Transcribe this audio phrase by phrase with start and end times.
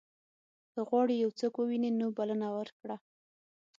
[0.73, 2.95] که غواړې یو څوک ووینې نو بلنه ورکړه.